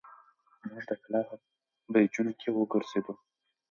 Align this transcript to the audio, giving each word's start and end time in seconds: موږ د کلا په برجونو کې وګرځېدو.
موږ 0.69 0.83
د 0.89 0.91
کلا 1.03 1.21
په 1.29 1.35
برجونو 1.93 2.31
کې 2.39 2.49
وګرځېدو. 2.51 3.13